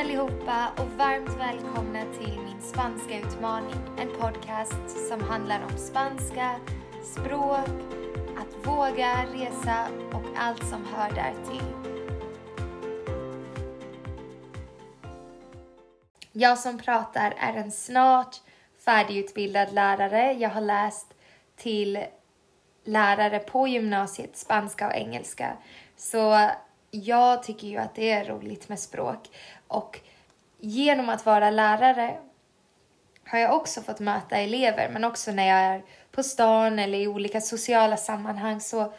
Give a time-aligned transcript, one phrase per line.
[0.00, 3.74] allihopa och varmt välkomna till min spanska utmaning.
[3.98, 6.60] En podcast som handlar om spanska,
[7.04, 7.68] språk,
[8.38, 11.64] att våga resa och allt som hör därtill.
[16.32, 18.36] Jag som pratar är en snart
[18.84, 20.32] färdigutbildad lärare.
[20.32, 21.14] Jag har läst
[21.56, 22.04] till
[22.84, 25.56] lärare på gymnasiet, spanska och engelska.
[25.96, 26.50] Så
[26.90, 29.28] jag tycker ju att det är roligt med språk
[29.70, 30.00] och
[30.58, 32.18] genom att vara lärare
[33.24, 37.08] har jag också fått möta elever, men också när jag är på stan eller i
[37.08, 38.92] olika sociala sammanhang så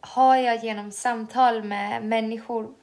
[0.00, 2.74] har jag genom samtal med människor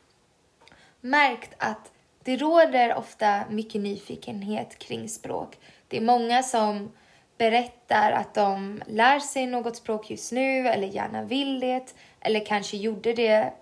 [1.02, 1.92] märkt att
[2.24, 5.58] det råder ofta mycket nyfikenhet kring språk.
[5.88, 6.92] Det är många som
[7.38, 12.78] berättar att de lär sig något språk just nu eller gärna vill det eller kanske
[12.78, 13.54] gjorde det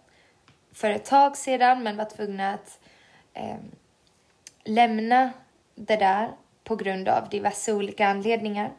[0.74, 2.80] för ett tag sedan men var tvungna att
[3.38, 3.58] eh,
[4.64, 5.32] lämna
[5.76, 6.32] det där
[6.64, 8.72] på grund av diverse olika anledningar.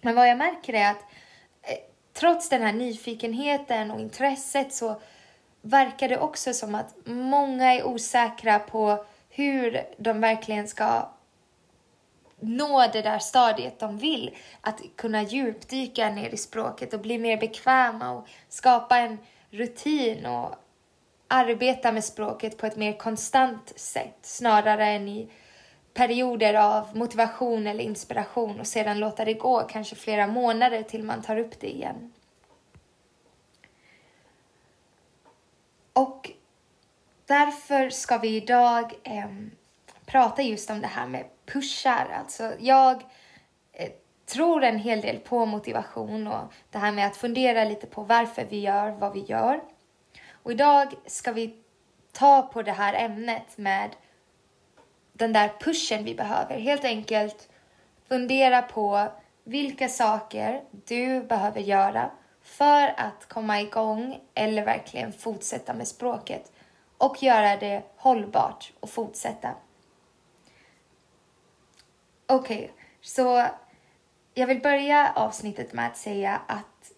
[0.00, 1.02] Men vad jag märker är att
[1.62, 1.78] eh,
[2.12, 5.00] trots den här nyfikenheten och intresset så
[5.60, 11.08] verkar det också som att många är osäkra på hur de verkligen ska
[12.40, 14.36] nå det där stadiet de vill.
[14.60, 19.18] Att kunna djupdyka ner i språket och bli mer bekväma och skapa en
[19.50, 20.54] rutin och
[21.28, 25.28] arbeta med språket på ett mer konstant sätt snarare än i
[25.94, 31.22] perioder av motivation eller inspiration och sedan låta det gå kanske flera månader till man
[31.22, 32.12] tar upp det igen.
[35.92, 36.30] Och
[37.26, 39.30] därför ska vi idag eh,
[40.06, 42.08] prata just om det här med pushar.
[42.18, 43.02] Alltså jag
[43.72, 43.90] eh,
[44.26, 48.46] tror en hel del på motivation och det här med att fundera lite på varför
[48.50, 49.60] vi gör vad vi gör.
[50.46, 51.56] Och idag ska vi
[52.12, 53.96] ta på det här ämnet med
[55.12, 56.58] den där pushen vi behöver.
[56.58, 57.48] Helt enkelt
[58.08, 59.08] fundera på
[59.44, 62.10] vilka saker du behöver göra
[62.42, 66.52] för att komma igång eller verkligen fortsätta med språket
[66.98, 69.54] och göra det hållbart och fortsätta.
[72.26, 72.68] Okej, okay,
[73.00, 73.46] så
[74.34, 76.92] jag vill börja avsnittet med att säga att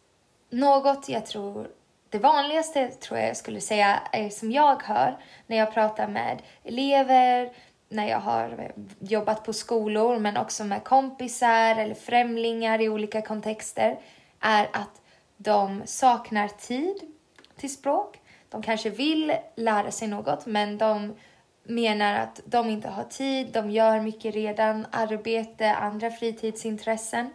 [0.51, 1.78] något jag tror
[2.11, 6.43] det vanligaste tror jag jag skulle säga är som jag hör när jag pratar med
[6.65, 7.53] elever,
[7.89, 13.99] när jag har jobbat på skolor men också med kompisar eller främlingar i olika kontexter
[14.41, 15.03] är att
[15.37, 16.97] de saknar tid
[17.57, 18.21] till språk.
[18.49, 21.15] De kanske vill lära sig något men de
[21.63, 27.31] menar att de inte har tid, de gör mycket redan, arbete, andra fritidsintressen.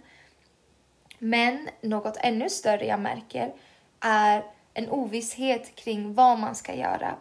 [1.19, 3.53] Men något ännu större jag märker
[4.00, 7.16] är en ovisshet kring vad man ska göra.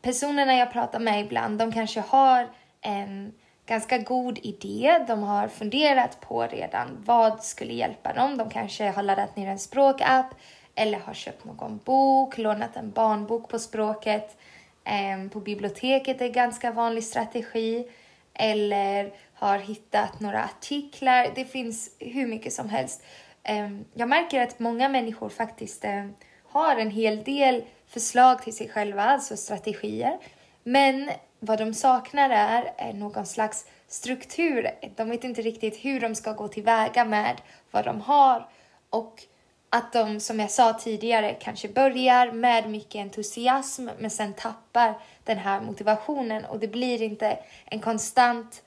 [0.00, 2.48] Personerna jag pratar med ibland, de kanske har
[2.80, 3.32] en
[3.66, 5.04] ganska god idé.
[5.06, 8.36] De har funderat på redan vad skulle hjälpa dem.
[8.36, 10.26] De kanske har laddat ner en språkapp
[10.74, 14.36] eller har köpt någon bok, lånat en barnbok på språket.
[14.84, 17.88] Ehm, på biblioteket är en ganska vanlig strategi.
[18.34, 21.32] Eller har hittat några artiklar.
[21.34, 23.02] Det finns hur mycket som helst.
[23.42, 26.14] Ehm, jag märker att många människor faktiskt ehm,
[26.54, 30.18] har en hel del förslag till sig själva, alltså strategier.
[30.62, 31.10] Men
[31.40, 34.70] vad de saknar är, är någon slags struktur.
[34.96, 38.48] De vet inte riktigt hur de ska gå tillväga med vad de har
[38.90, 39.22] och
[39.70, 44.94] att de, som jag sa tidigare, kanske börjar med mycket entusiasm men sen tappar
[45.24, 48.62] den här motivationen och det blir inte en konstant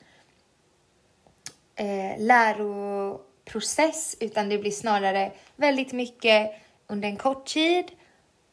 [1.76, 6.52] eh, läroprocess utan det blir snarare väldigt mycket
[6.88, 7.92] under en kort tid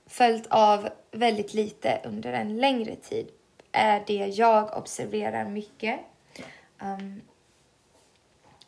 [0.06, 3.28] följt av väldigt lite under en längre tid
[3.72, 6.00] är det jag observerar mycket.
[6.82, 7.22] Um,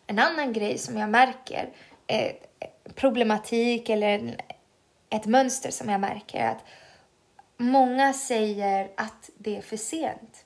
[0.06, 1.68] en annan grej som jag märker,
[2.06, 2.32] eh,
[2.94, 4.34] problematik eller en,
[5.10, 6.64] ett mönster som jag märker är att
[7.56, 10.44] många säger att det är för sent.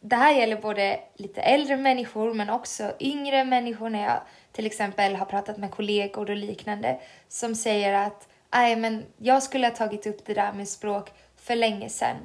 [0.00, 4.20] Det här gäller både lite äldre människor men också yngre människor när jag
[4.52, 9.66] till exempel har pratat med kollegor och liknande som säger att nej men jag skulle
[9.66, 12.16] ha tagit upp det där med språk för länge sedan.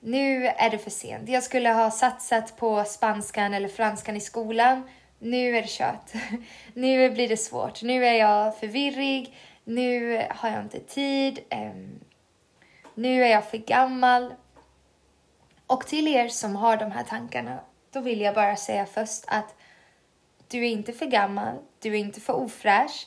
[0.00, 1.28] Nu är det för sent.
[1.28, 4.88] Jag skulle ha satsat på spanskan eller franskan i skolan.
[5.18, 6.12] Nu är det kört.
[6.74, 7.82] Nu blir det svårt.
[7.82, 9.36] Nu är jag förvirrig.
[9.64, 11.38] Nu har jag inte tid.
[11.48, 12.00] Ehm,
[12.94, 14.34] nu är jag för gammal.
[15.66, 17.60] Och till er som har de här tankarna,
[17.90, 19.54] då vill jag bara säga först att
[20.48, 23.06] du är inte för gammal, du är inte för ofräsch.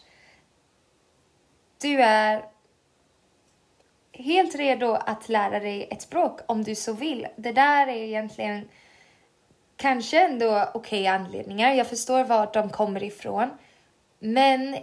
[1.82, 2.51] Du är
[4.14, 7.28] helt redo att lära dig ett språk om du så vill.
[7.36, 8.70] Det där är egentligen
[9.78, 11.74] kanske ändå okej okay anledningar.
[11.74, 13.50] Jag förstår var de kommer ifrån.
[14.20, 14.78] Men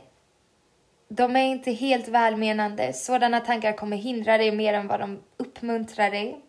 [1.08, 2.92] de är inte helt välmenande.
[2.92, 6.40] Sådana tankar kommer hindra dig mer än vad de uppmuntrar dig.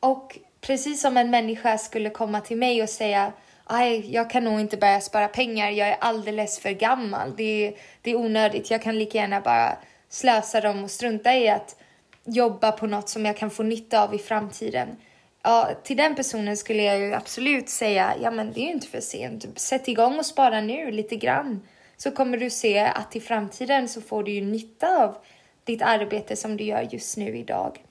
[0.00, 3.32] Och precis som en människa skulle komma till mig och säga
[3.66, 7.36] Aj, jag kan nog inte börja spara pengar, jag är alldeles för gammal.
[7.36, 9.76] Det är, det är onödigt, jag kan lika gärna bara
[10.14, 11.76] slösa dem och strunta i att
[12.24, 14.96] jobba på något som jag kan få nytta av i framtiden.
[15.42, 18.86] Ja, till den personen skulle jag ju absolut säga, ja men det är ju inte
[18.86, 19.58] för sent.
[19.58, 21.60] Sätt igång och spara nu lite grann.
[21.96, 25.16] Så kommer du se att i framtiden så får du ju nytta av
[25.64, 27.84] ditt arbete som du gör just nu idag.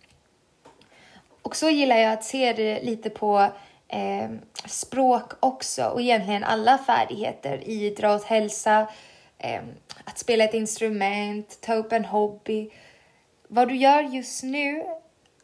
[1.42, 3.52] Och så gillar jag att se det lite på
[3.88, 4.30] eh,
[4.66, 8.88] språk också och egentligen alla färdigheter, idrott, hälsa,
[9.38, 9.62] eh,
[10.06, 12.70] att spela ett instrument, ta upp en hobby.
[13.48, 14.84] Vad du gör just nu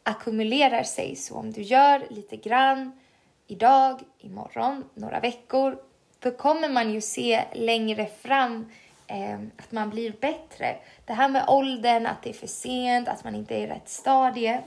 [0.02, 3.00] ackumulerar sig, så om du gör lite grann
[3.46, 5.78] idag, imorgon, några veckor,
[6.18, 8.70] då kommer man ju se längre fram
[9.06, 10.76] eh, att man blir bättre.
[11.04, 13.88] Det här med åldern, att det är för sent, att man inte är i rätt
[13.88, 14.60] stadie.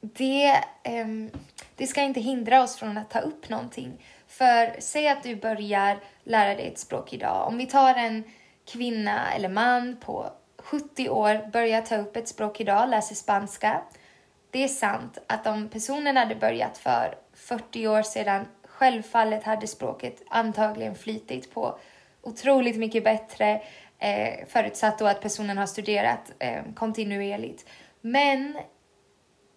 [0.00, 0.50] Det,
[0.82, 1.06] eh,
[1.76, 3.92] det ska inte hindra oss från att ta upp någonting.
[4.38, 7.48] För säg att du börjar lära dig ett språk idag.
[7.48, 8.24] Om vi tar en
[8.64, 13.82] kvinna eller man på 70 år börjar ta upp ett språk idag, läser spanska.
[14.50, 20.22] Det är sant att om personen hade börjat för 40 år sedan, självfallet hade språket
[20.28, 21.78] antagligen flytit på
[22.22, 23.62] otroligt mycket bättre,
[23.98, 27.66] eh, förutsatt då att personen har studerat eh, kontinuerligt.
[28.00, 28.58] Men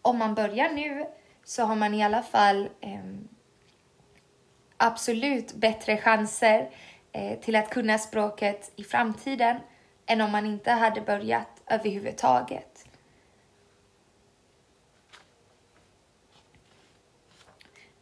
[0.01, 1.05] om man börjar nu
[1.43, 2.99] så har man i alla fall eh,
[4.79, 6.69] absolut bättre chanser
[7.11, 9.57] eh, till att kunna språket i framtiden
[10.05, 12.85] än om man inte hade börjat överhuvudtaget.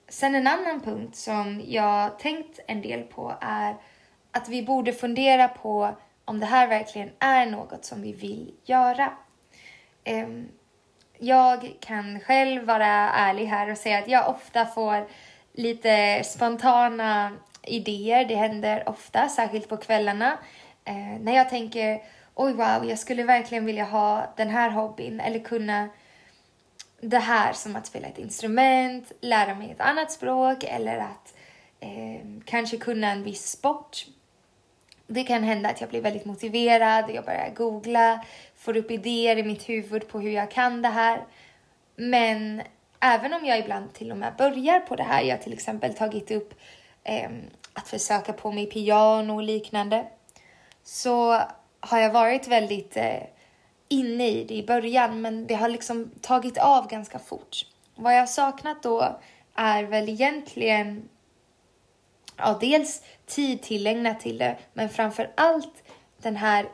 [0.08, 3.76] Sen en annan punkt som jag tänkt en del på är
[4.32, 5.96] att vi borde fundera på
[6.26, 9.14] om det här verkligen är något som vi vill göra.
[10.04, 10.50] Ehm,
[11.18, 15.08] jag kan själv vara ärlig här och säga att jag ofta får
[15.58, 17.32] lite spontana
[17.64, 18.26] idéer.
[18.26, 20.38] Det händer ofta, särskilt på kvällarna.
[20.86, 22.02] Eh, när jag tänker
[22.34, 25.90] oj wow, jag skulle verkligen vilja ha den här hobbyn eller kunna
[27.02, 31.36] det här som att spela ett instrument, lära mig ett annat språk eller att
[31.80, 34.06] eh, kanske kunna en viss sport.
[35.08, 38.26] Det kan hända att jag blir väldigt motiverad, jag börjar googla,
[38.56, 41.24] får upp idéer i mitt huvud på hur jag kan det här.
[41.96, 42.62] Men
[43.00, 45.94] även om jag ibland till och med börjar på det här, jag har till exempel
[45.94, 46.54] tagit upp
[47.04, 47.30] eh,
[47.74, 50.08] att försöka på mig piano och liknande,
[50.84, 51.42] så
[51.80, 53.24] har jag varit väldigt eh,
[53.88, 57.66] inne i det i början, men det har liksom tagit av ganska fort.
[57.96, 59.20] Vad jag har saknat då
[59.56, 61.10] är väl egentligen
[62.38, 65.84] ja, dels tid tillägnat till det, men framför allt
[66.18, 66.66] den här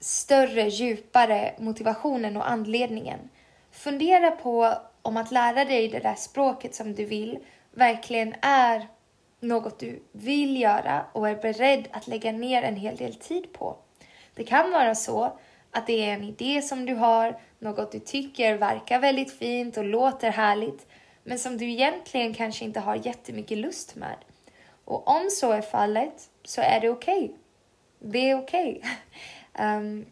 [0.00, 3.18] större, djupare motivationen och anledningen.
[3.70, 4.74] Fundera på
[5.04, 7.38] om att lära dig det där språket som du vill
[7.72, 8.88] verkligen är
[9.40, 13.76] något du vill göra och är beredd att lägga ner en hel del tid på.
[14.34, 15.38] Det kan vara så
[15.70, 19.84] att det är en idé som du har, något du tycker verkar väldigt fint och
[19.84, 20.86] låter härligt,
[21.22, 24.16] men som du egentligen kanske inte har jättemycket lust med.
[24.84, 27.24] Och om så är fallet så är det okej.
[27.24, 27.36] Okay.
[27.98, 28.80] Det är okej.
[28.80, 28.90] Okay.
[29.66, 30.06] um, ehm,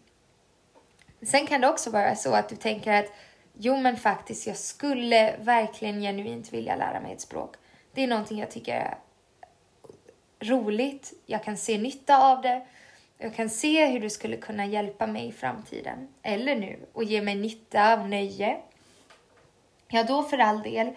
[1.22, 3.12] sen kan det också vara så att du tänker att
[3.62, 7.56] jo men faktiskt, jag skulle verkligen genuint vilja lära mig ett språk.
[7.92, 8.98] Det är någonting jag tycker är
[10.40, 12.62] roligt, jag kan se nytta av det
[13.22, 17.22] jag kan se hur du skulle kunna hjälpa mig i framtiden, eller nu, och ge
[17.22, 18.56] mig nytta och nöje.
[19.88, 20.90] Ja, då för all del,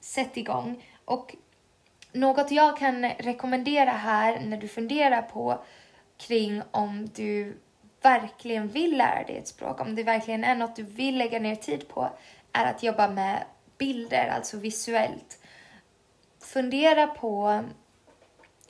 [0.00, 0.84] sätt igång.
[1.04, 1.36] Och
[2.12, 5.64] något jag kan rekommendera här när du funderar på
[6.16, 7.56] kring om du
[8.02, 11.56] verkligen vill lära dig ett språk, om det verkligen är något du vill lägga ner
[11.56, 12.10] tid på,
[12.52, 13.44] är att jobba med
[13.78, 15.38] bilder, alltså visuellt.
[16.40, 17.62] Fundera på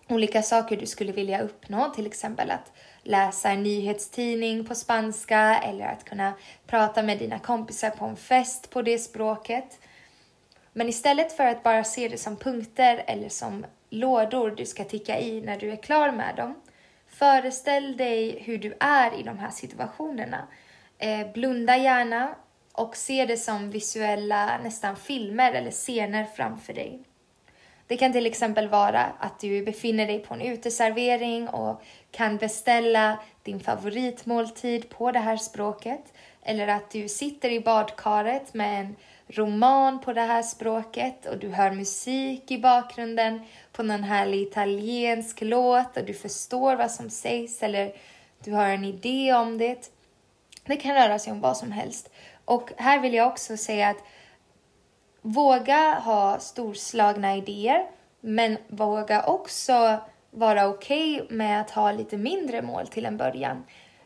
[0.08, 2.72] olika saker du skulle vilja uppnå, till exempel att
[3.02, 6.32] läsa en nyhetstidning på spanska eller att kunna
[6.66, 9.78] prata med dina kompisar på en fest på det språket.
[10.72, 15.20] Men istället för att bara se det som punkter eller som lådor du ska ticka
[15.20, 16.54] i när du är klar med dem,
[17.22, 20.48] föreställ dig hur du är i de här situationerna.
[20.98, 22.34] Eh, blunda gärna
[22.72, 27.02] och se det som visuella nästan filmer eller scener framför dig.
[27.86, 33.18] Det kan till exempel vara att du befinner dig på en uteservering och kan beställa
[33.42, 36.12] din favoritmåltid på det här språket.
[36.42, 38.96] Eller att du sitter i badkaret med en
[39.32, 43.40] roman på det här språket och du hör musik i bakgrunden
[43.72, 47.92] på någon härlig italiensk låt och du förstår vad som sägs eller
[48.44, 49.90] du har en idé om det.
[50.64, 52.10] Det kan röra sig om vad som helst.
[52.44, 54.04] Och här vill jag också säga att
[55.22, 57.86] våga ha storslagna idéer,
[58.20, 59.98] men våga också
[60.30, 63.64] vara okej okay med att ha lite mindre mål till en början.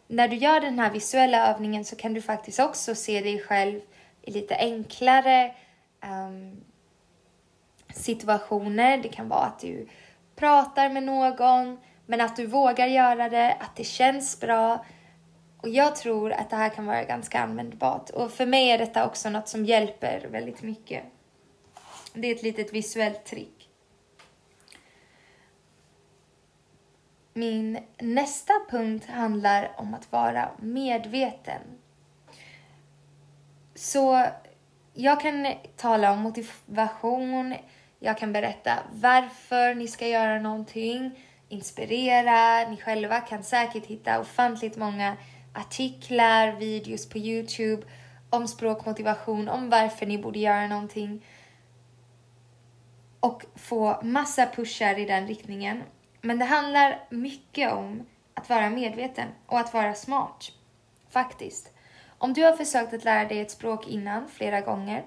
[0.08, 3.80] När du gör den här visuella övningen så kan du faktiskt också se dig själv
[4.26, 5.54] i lite enklare
[6.02, 6.64] um,
[7.94, 8.98] situationer.
[8.98, 9.88] Det kan vara att du
[10.36, 14.84] pratar med någon, men att du vågar göra det, att det känns bra.
[15.62, 18.10] Och jag tror att det här kan vara ganska användbart.
[18.10, 21.04] Och för mig är detta också något som hjälper väldigt mycket.
[22.12, 23.70] Det är ett litet visuellt trick.
[27.32, 31.60] Min nästa punkt handlar om att vara medveten.
[33.76, 34.26] Så
[34.94, 37.54] jag kan tala om motivation,
[37.98, 41.18] jag kan berätta varför ni ska göra någonting,
[41.48, 42.68] inspirera.
[42.68, 45.16] Ni själva kan säkert hitta ofantligt många
[45.54, 47.82] artiklar, videos på Youtube
[48.30, 51.26] om språkmotivation, om varför ni borde göra någonting.
[53.20, 55.82] Och få massa pushar i den riktningen.
[56.20, 60.52] Men det handlar mycket om att vara medveten och att vara smart.
[61.10, 61.75] Faktiskt.
[62.18, 65.04] Om du har försökt att lära dig ett språk innan flera gånger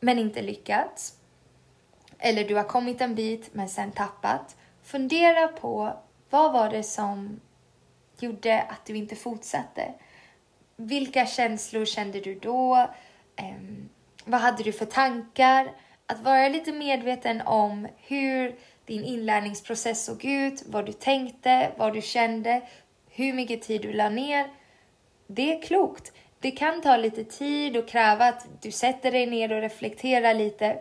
[0.00, 1.16] men inte lyckats
[2.18, 4.56] eller du har kommit en bit men sen tappat.
[4.82, 5.96] Fundera på
[6.30, 7.40] vad var det som
[8.18, 9.94] gjorde att du inte fortsatte?
[10.76, 12.88] Vilka känslor kände du då?
[13.42, 13.88] Um,
[14.24, 15.72] vad hade du för tankar?
[16.06, 22.02] Att vara lite medveten om hur din inlärningsprocess såg ut, vad du tänkte, vad du
[22.02, 22.62] kände,
[23.10, 24.46] hur mycket tid du la ner.
[25.26, 26.12] Det är klokt.
[26.40, 30.78] Det kan ta lite tid och kräva att du sätter dig ner och reflekterar lite.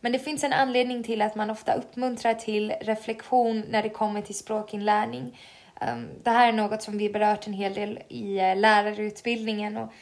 [0.00, 4.22] Men det finns en anledning till att man ofta uppmuntrar till reflektion när det kommer
[4.22, 5.38] till språkinlärning.
[5.80, 9.92] Ehm, det här är något som vi berört en hel del i eh, lärarutbildningen och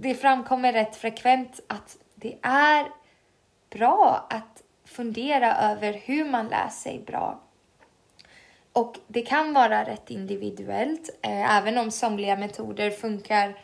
[0.00, 2.86] det framkommer rätt frekvent att det är
[3.70, 7.42] bra att fundera över hur man lär sig bra.
[8.72, 13.58] Och det kan vara rätt individuellt, eh, även om somliga metoder funkar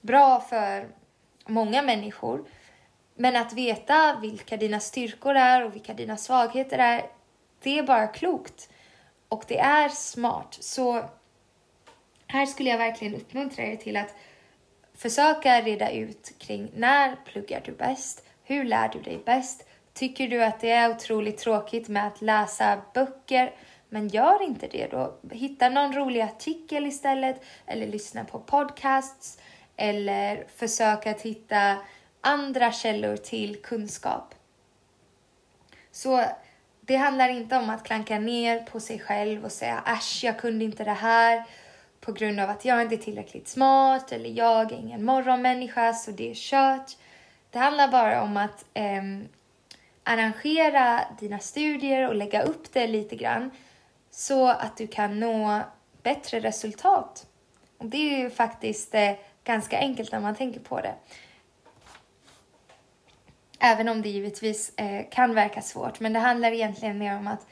[0.00, 0.88] bra för
[1.46, 2.44] många människor.
[3.14, 7.06] Men att veta vilka dina styrkor är och vilka dina svagheter är,
[7.62, 8.70] det är bara klokt.
[9.28, 10.56] Och det är smart.
[10.60, 11.04] Så
[12.26, 14.14] här skulle jag verkligen uppmuntra er till att
[14.94, 18.24] försöka reda ut kring när pluggar du bäst?
[18.44, 19.66] Hur lär du dig bäst?
[19.92, 23.52] Tycker du att det är otroligt tråkigt med att läsa böcker?
[23.92, 25.18] Men gör inte det då.
[25.30, 29.38] Hitta någon rolig artikel istället eller lyssna på podcasts
[29.76, 31.76] eller försök att hitta
[32.20, 34.34] andra källor till kunskap.
[35.90, 36.24] Så
[36.80, 40.64] det handlar inte om att klanka ner på sig själv och säga äsch, jag kunde
[40.64, 41.44] inte det här
[42.00, 46.10] på grund av att jag inte är tillräckligt smart eller jag är ingen morgonmänniska så
[46.10, 46.96] det är kört.
[47.50, 49.02] Det handlar bara om att eh,
[50.04, 53.50] arrangera dina studier och lägga upp det lite grann
[54.10, 55.62] så att du kan nå
[56.02, 57.26] bättre resultat.
[57.78, 59.12] Och det är ju faktiskt eh,
[59.44, 60.94] ganska enkelt när man tänker på det.
[63.58, 66.00] Även om det givetvis eh, kan verka svårt.
[66.00, 67.46] Men det handlar egentligen mer om att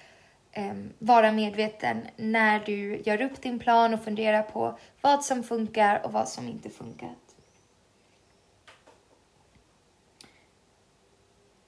[0.52, 6.06] eh, vara medveten när du gör upp din plan och fundera på vad som funkar
[6.06, 7.14] och vad som inte funkar.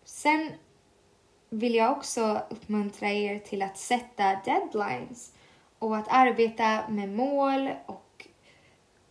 [0.05, 0.53] Sen
[1.51, 5.33] vill jag också uppmuntra er till att sätta deadlines
[5.79, 8.27] och att arbeta med mål och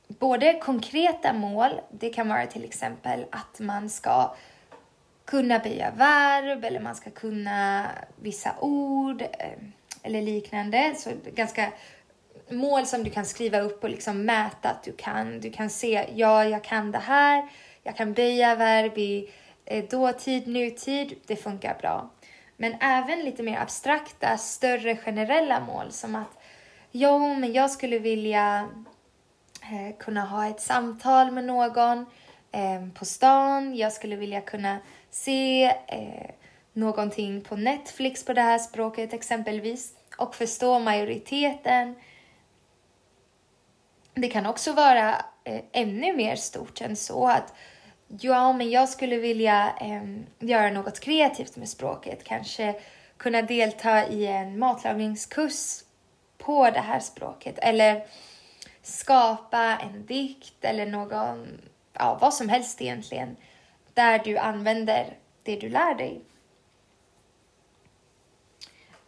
[0.08, 4.36] både konkreta mål, det kan vara till exempel att man ska
[5.26, 9.60] kunna böja verb eller man ska kunna vissa ord eh,
[10.04, 10.96] eller liknande.
[10.98, 11.72] Så ganska
[12.50, 15.40] mål som du kan skriva upp och liksom mäta att du kan.
[15.40, 17.48] Du kan se, ja, jag kan det här.
[17.84, 19.32] Jag kan böja verb i
[19.66, 21.16] eh, dåtid, nutid.
[21.28, 22.10] Det funkar bra.
[22.62, 26.38] Men även lite mer abstrakta, större generella mål som att
[26.92, 28.70] jo, men jag skulle vilja
[29.62, 32.06] eh, kunna ha ett samtal med någon
[32.52, 33.76] eh, på stan.
[33.76, 34.78] Jag skulle vilja kunna
[35.10, 36.32] se eh,
[36.74, 41.96] någonting på Netflix på det här språket exempelvis och förstå majoriteten.
[44.14, 47.54] Det kan också vara eh, ännu mer stort än så att
[48.18, 50.04] ja, men jag skulle vilja eh,
[50.40, 52.24] göra något kreativt med språket.
[52.24, 52.82] Kanske
[53.18, 55.84] kunna delta i en matlagningskurs
[56.38, 58.06] på det här språket eller
[58.82, 61.62] skapa en dikt eller någon,
[61.94, 63.36] ja vad som helst egentligen
[63.94, 66.22] där du använder det du lär dig.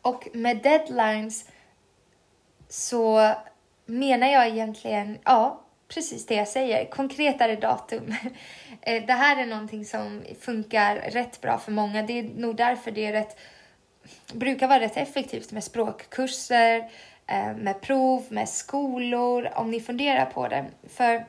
[0.01, 1.45] Och med deadlines
[2.69, 3.33] så
[3.85, 5.60] menar jag egentligen, ja,
[5.93, 8.13] precis det jag säger, konkretare datum.
[8.83, 12.03] Eh, det här är någonting som funkar rätt bra för många.
[12.03, 13.39] Det är nog därför det är rätt,
[14.33, 16.89] brukar vara rätt effektivt med språkkurser,
[17.27, 20.65] eh, med prov, med skolor, om ni funderar på det.
[20.89, 21.25] För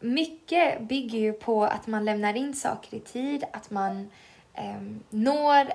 [0.00, 4.10] mycket bygger ju på att man lämnar in saker i tid, att man
[4.54, 5.72] eh, når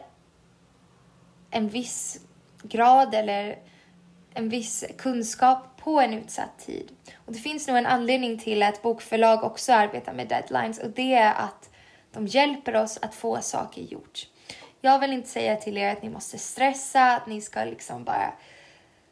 [1.52, 2.20] en viss
[2.64, 3.58] grad eller
[4.38, 6.92] en viss kunskap på en utsatt tid.
[7.26, 11.14] Och det finns nog en anledning till att bokförlag också arbetar med deadlines och det
[11.14, 11.70] är att
[12.12, 14.28] de hjälper oss att få saker gjort.
[14.82, 18.34] Jag vill inte säga till er att ni måste stressa, att ni ska liksom bara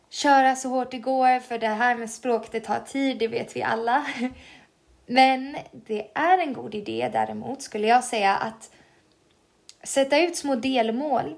[0.10, 3.56] köra så hårt det går, för det här med språk, det tar tid, det vet
[3.56, 4.06] vi alla.
[5.06, 8.72] Men det är en god idé däremot, skulle jag säga, att
[9.84, 11.36] sätta ut små delmål.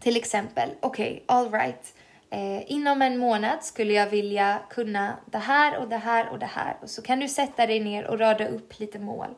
[0.00, 1.94] Till exempel, okej, okay, alright.
[2.34, 6.46] Eh, inom en månad skulle jag vilja kunna det här och det här och det
[6.46, 6.76] här.
[6.82, 9.28] Och så kan du sätta dig ner och rada upp lite mål.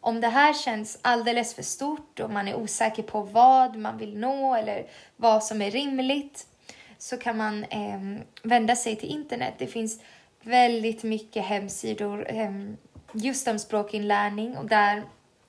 [0.00, 4.18] Om det här känns alldeles för stort och man är osäker på vad man vill
[4.18, 4.86] nå eller
[5.16, 6.46] vad som är rimligt
[6.98, 8.00] så kan man eh,
[8.42, 9.54] vända sig till internet.
[9.58, 10.02] Det finns
[10.42, 12.50] väldigt mycket hemsidor eh,
[13.12, 15.02] just om språkinlärning och där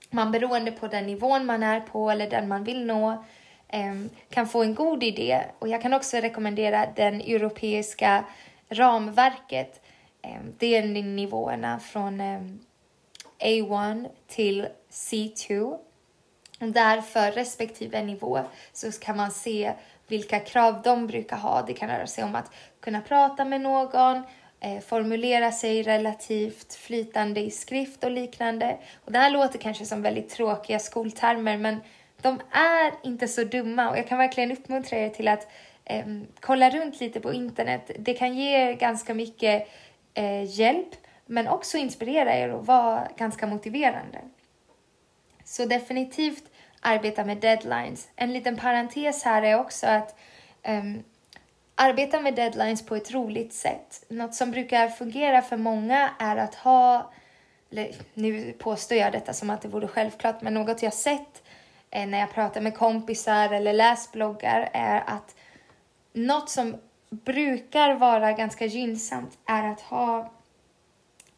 [0.09, 3.23] man beroende på den nivån man är på eller den man vill nå
[3.67, 5.41] Ehm, kan få en god idé.
[5.59, 8.23] Och jag kan också rekommendera den europeiska
[8.69, 9.81] ramverket.
[10.21, 12.59] Ehm, det är nivåerna från ehm,
[13.39, 15.77] A1 till C2.
[16.59, 18.39] Och där för respektive nivå
[18.73, 19.73] så kan man se
[20.07, 21.61] vilka krav de brukar ha.
[21.61, 24.23] Det kan röra sig om att kunna prata med någon,
[24.59, 28.77] eh, formulera sig relativt flytande i skrift och liknande.
[29.05, 31.79] Och det här låter kanske som väldigt tråkiga skoltermer men
[32.25, 35.47] de är inte så dumma och jag kan verkligen uppmuntra er till att
[35.85, 36.05] eh,
[36.39, 37.91] kolla runt lite på internet.
[37.99, 39.67] Det kan ge er ganska mycket
[40.13, 40.89] eh, hjälp
[41.25, 44.19] men också inspirera er och vara ganska motiverande.
[45.43, 46.43] Så definitivt
[46.79, 48.09] arbeta med deadlines.
[48.15, 50.19] En liten parentes här är också att
[50.67, 51.03] um,
[51.75, 54.05] arbeta med deadlines på ett roligt sätt.
[54.09, 57.13] Något som brukar fungera för många är att ha,
[57.71, 61.41] eller nu påstår jag detta som att det vore självklart, men något jag sett
[61.95, 65.35] Eh, när jag pratar med kompisar eller läser bloggar är att
[66.13, 66.75] något som
[67.09, 70.31] brukar vara ganska gynnsamt är att ha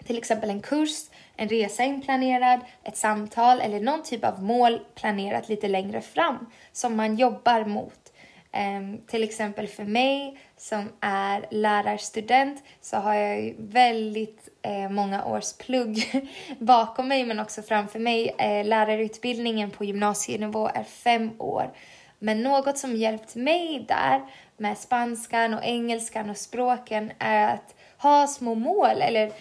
[0.04, 5.50] till exempel en kurs, en resa inplanerad, ett samtal eller någon typ av mål planerat
[5.50, 8.07] lite längre fram som man jobbar mot.
[8.54, 15.26] Um, till exempel för mig som är lärarstudent så har jag ju väldigt eh, många
[15.26, 16.28] års plugg
[16.60, 18.36] bakom mig men också framför mig.
[18.38, 21.72] Eh, lärarutbildningen på gymnasienivå är fem år.
[22.20, 24.22] Men något som hjälpt mig där
[24.58, 29.32] med spanskan och engelskan och språken är att ha små mål eller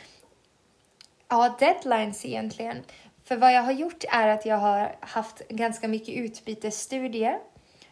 [1.29, 2.77] ja, deadlines egentligen.
[3.25, 7.39] För vad jag har gjort är att jag har haft ganska mycket utbytesstudier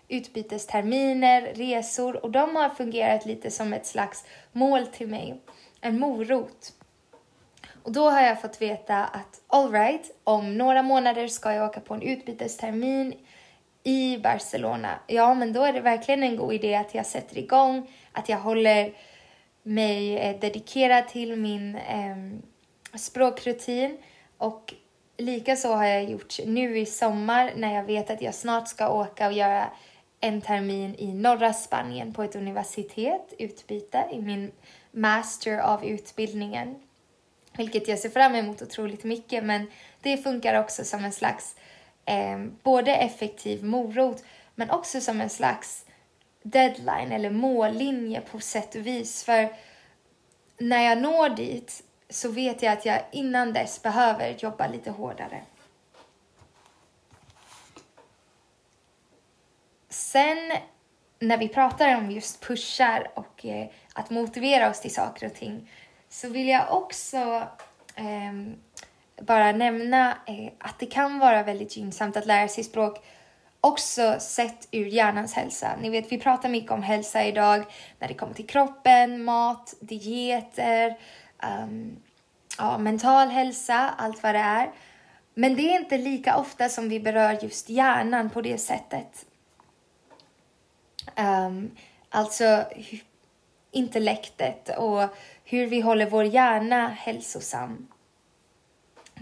[0.09, 5.41] utbytesterminer, resor och de har fungerat lite som ett slags mål till mig,
[5.81, 6.73] en morot.
[7.83, 11.95] Och då har jag fått veta att alright, om några månader ska jag åka på
[11.95, 13.15] en utbytestermin
[13.83, 14.99] i Barcelona.
[15.07, 18.39] Ja, men då är det verkligen en god idé att jag sätter igång, att jag
[18.39, 18.93] håller
[19.63, 22.17] mig eh, dedikerad till min eh,
[22.99, 23.99] språkrutin
[24.39, 24.75] och
[25.17, 29.27] likaså har jag gjort nu i sommar när jag vet att jag snart ska åka
[29.27, 29.71] och göra
[30.25, 34.53] en termin i norra Spanien på ett universitet, utbyte, i min
[34.91, 36.75] master av utbildningen.
[37.57, 39.67] Vilket jag ser fram emot otroligt mycket, men
[40.01, 41.57] det funkar också som en slags
[42.05, 45.87] eh, både effektiv morot, men också som en slags
[46.43, 49.25] deadline eller mållinje på sätt och vis.
[49.25, 49.49] För
[50.59, 55.43] när jag når dit så vet jag att jag innan dess behöver jobba lite hårdare.
[59.95, 60.53] Sen
[61.19, 65.71] när vi pratar om just pushar och eh, att motivera oss till saker och ting
[66.09, 67.43] så vill jag också
[67.95, 68.33] eh,
[69.23, 73.05] bara nämna eh, att det kan vara väldigt gynnsamt att lära sig språk
[73.61, 75.77] också sett ur hjärnans hälsa.
[75.81, 77.65] Ni vet, vi pratar mycket om hälsa idag
[77.99, 80.99] när det kommer till kroppen, mat, dieter,
[81.63, 81.97] um,
[82.59, 84.71] ja, mental hälsa, allt vad det är.
[85.35, 89.27] Men det är inte lika ofta som vi berör just hjärnan på det sättet.
[91.17, 91.71] Um,
[92.09, 92.65] alltså
[93.71, 95.03] intellektet och
[95.45, 97.89] hur vi håller vår hjärna hälsosam.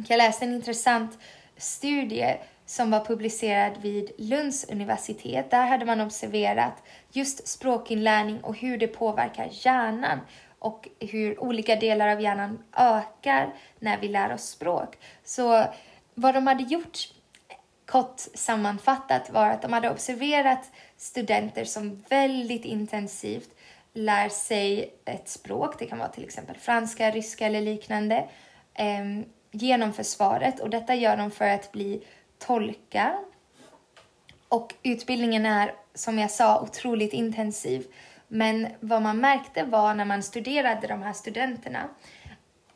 [0.09, 1.19] Jag läste en intressant
[1.57, 5.51] studie som var publicerad vid Lunds universitet.
[5.51, 10.21] Där hade man observerat just språkinlärning och hur det påverkar hjärnan
[10.59, 14.99] och hur olika delar av hjärnan ökar när vi lär oss språk.
[15.25, 15.65] Så
[16.15, 16.99] vad de hade gjort
[17.93, 23.49] kort sammanfattat var att de hade observerat studenter som väldigt intensivt
[23.93, 28.29] lär sig ett språk, det kan vara till exempel franska, ryska eller liknande,
[28.75, 29.05] eh,
[29.51, 32.05] genom försvaret och detta gör de för att bli
[32.39, 33.19] tolkar.
[34.49, 37.87] Och utbildningen är, som jag sa, otroligt intensiv.
[38.29, 41.89] Men vad man märkte var när man studerade de här studenterna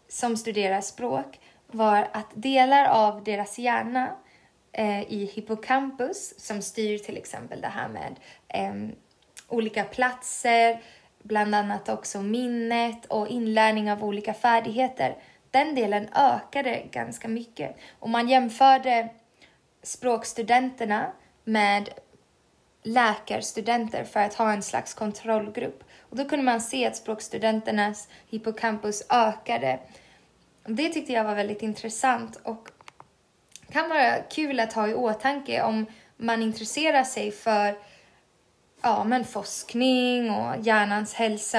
[0.08, 4.10] som studerar språk var att delar av deras hjärna
[4.76, 8.16] eh, i hippocampus som styr till exempel det här med
[8.48, 8.96] eh,
[9.48, 10.82] olika platser,
[11.22, 15.16] bland annat också minnet och inlärning av olika färdigheter.
[15.50, 17.76] Den delen ökade ganska mycket.
[17.98, 19.08] Och man jämförde
[19.82, 21.12] språkstudenterna
[21.44, 21.88] med
[22.82, 25.84] läkarstudenter för att ha en slags kontrollgrupp.
[26.00, 29.78] Och då kunde man se att språkstudenternas hippocampus ökade.
[30.64, 32.68] Det tyckte jag var väldigt intressant och
[33.72, 37.78] kan vara kul att ha i åtanke om man intresserar sig för
[38.82, 41.58] ja, men forskning och hjärnans hälsa.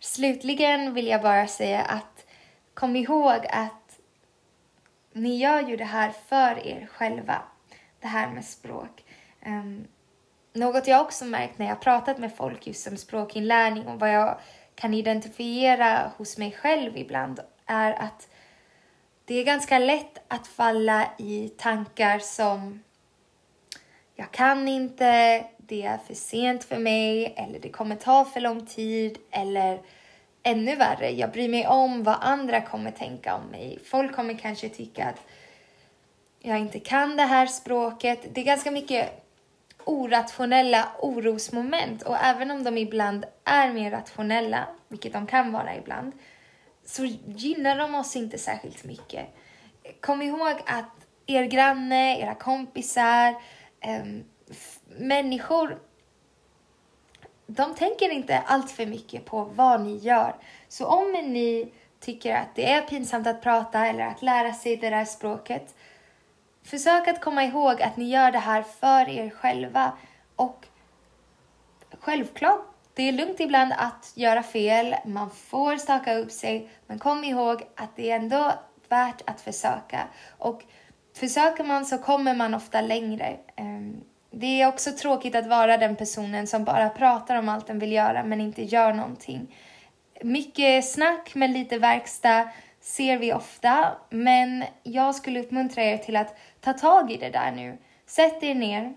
[0.00, 2.26] Slutligen vill jag bara säga att
[2.74, 3.98] kom ihåg att
[5.12, 7.42] ni gör ju det här för er själva,
[8.00, 9.04] det här med språk.
[9.46, 9.86] Um,
[10.52, 14.38] något jag också märkt när jag pratat med folk just om språkinlärning och vad jag
[14.74, 18.28] kan identifiera hos mig själv ibland är att
[19.28, 22.82] det är ganska lätt att falla i tankar som
[24.14, 28.66] jag kan inte, det är för sent för mig eller det kommer ta för lång
[28.66, 29.80] tid eller
[30.42, 33.78] ännu värre, jag bryr mig om vad andra kommer tänka om mig.
[33.84, 35.22] Folk kommer kanske tycka att
[36.40, 38.34] jag inte kan det här språket.
[38.34, 39.24] Det är ganska mycket
[39.84, 46.12] orationella orosmoment och även om de ibland är mer rationella, vilket de kan vara ibland,
[46.88, 49.26] så gynnar de oss inte särskilt mycket.
[50.00, 53.42] Kom ihåg att er granne, era kompisar,
[53.80, 54.24] ehm,
[54.98, 55.78] människor,
[57.46, 60.34] de tänker inte allt för mycket på vad ni gör.
[60.68, 64.90] Så om ni tycker att det är pinsamt att prata eller att lära sig det
[64.90, 65.74] där språket,
[66.62, 69.92] försök att komma ihåg att ni gör det här för er själva.
[70.36, 70.66] Och
[72.00, 72.66] självklart,
[72.98, 77.62] det är lugnt ibland att göra fel, man får staka upp sig, men kom ihåg
[77.76, 78.52] att det är ändå
[78.88, 80.08] värt att försöka.
[80.38, 80.62] Och
[81.16, 83.36] försöker man så kommer man ofta längre.
[83.56, 87.78] Ehm, det är också tråkigt att vara den personen som bara pratar om allt den
[87.78, 89.54] vill göra men inte gör någonting.
[90.22, 92.48] Mycket snack men lite verkstad
[92.80, 97.52] ser vi ofta, men jag skulle uppmuntra er till att ta tag i det där
[97.52, 97.78] nu.
[98.06, 98.94] Sätt er ner,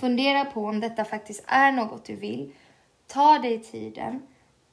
[0.00, 2.52] fundera på om detta faktiskt är något du vill.
[3.08, 4.22] Ta dig tiden.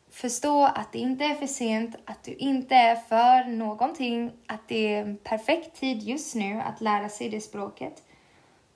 [0.10, 4.93] Förstå att det inte är för sent, att du inte är för någonting, att det
[4.93, 8.04] är en perfekt tid just nu att lära sig det språket.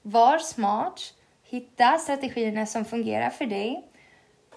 [0.02, 1.14] Var smart.
[1.44, 3.88] Hitta strategierna som fungerar för dig.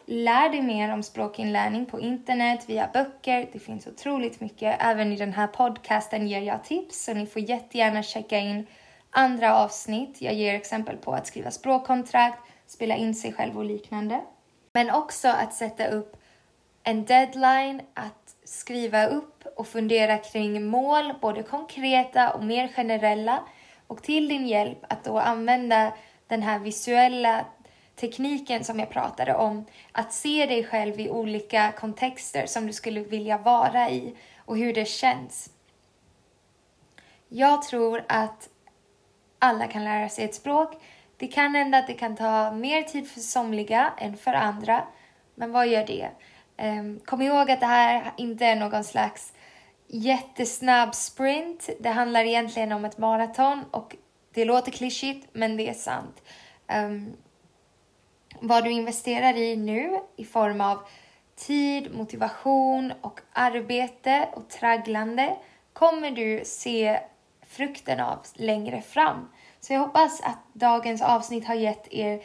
[0.07, 3.49] Lär dig mer om språkinlärning på internet, via böcker.
[3.53, 4.77] Det finns otroligt mycket.
[4.81, 8.67] Även i den här podcasten ger jag tips, så ni får jättegärna checka in
[9.11, 10.23] andra avsnitt.
[10.23, 14.21] Jag ger exempel på att skriva språkkontrakt, spela in sig själv och liknande.
[14.73, 16.17] Men också att sätta upp
[16.83, 23.43] en deadline, att skriva upp och fundera kring mål, både konkreta och mer generella
[23.87, 25.93] och till din hjälp att då använda
[26.27, 27.45] den här visuella
[27.97, 29.65] tekniken som jag pratade om.
[29.93, 34.75] Att se dig själv i olika kontexter som du skulle vilja vara i och hur
[34.75, 35.51] det känns.
[37.29, 38.49] Jag tror att
[39.39, 40.83] alla kan lära sig ett språk.
[41.23, 44.87] Det kan hända att det kan ta mer tid för somliga än för andra.
[45.35, 46.09] Men vad gör det?
[46.57, 49.33] Ehm, kom ihåg att det här inte är någon slags
[49.87, 51.71] jättesnabb sprint.
[51.81, 53.97] Det handlar egentligen om ett maraton och
[54.35, 56.23] det låter klyschigt men det är sant.
[56.75, 57.17] Um,
[58.41, 60.79] vad du investerar i nu i form av
[61.37, 65.37] tid, motivation och arbete och tragglande
[65.73, 67.01] kommer du se
[67.47, 69.29] frukten av längre fram.
[69.67, 72.23] Så jag hoppas att dagens avsnitt har gett er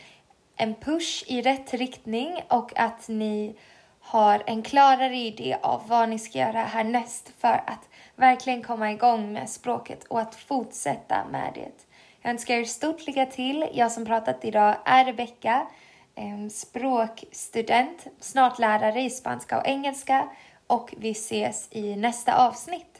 [0.56, 3.56] en push i rätt riktning och att ni
[4.00, 9.34] har en klarare idé av vad ni ska göra härnäst för att verkligen komma igång
[9.34, 11.86] med språket och att fortsätta med det.
[12.21, 13.69] Jag önskar er stort lycka till.
[13.73, 15.67] Jag som pratat idag är Rebecka.
[16.52, 20.30] språkstudent, snart lärare i spanska och engelska
[20.67, 22.97] och vi ses i nästa avsnitt.